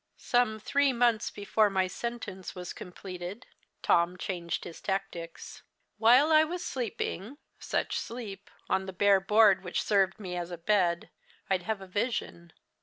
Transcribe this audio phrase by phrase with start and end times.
[0.17, 3.45] "Some three months before my sentence was completed,
[3.83, 5.61] Tom changed his tactics.
[5.99, 8.49] While I was sleeping such sleep!
[8.67, 11.11] on the bare board which served me as a bed,
[11.51, 12.51] I'd have a vision.